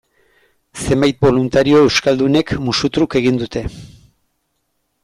Zenbait 0.85 1.19
boluntario 1.25 1.83
euskaldunek, 1.89 2.55
musu 2.69 2.93
truk, 2.97 3.21
egin 3.21 3.39
dute. 3.45 3.65